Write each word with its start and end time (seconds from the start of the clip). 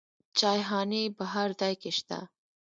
چایخانې 0.39 1.03
په 1.17 1.23
هر 1.33 1.49
ځای 1.59 1.73
کې 1.81 1.91
شته. 1.97 2.19